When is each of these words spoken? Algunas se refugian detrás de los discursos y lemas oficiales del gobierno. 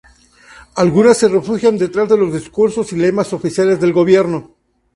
Algunas 0.77 1.15
se 1.19 1.27
refugian 1.27 1.77
detrás 1.77 2.09
de 2.09 2.17
los 2.17 2.33
discursos 2.33 2.91
y 2.91 2.95
lemas 2.95 3.33
oficiales 3.33 3.79
del 3.79 3.93
gobierno. 3.93 4.55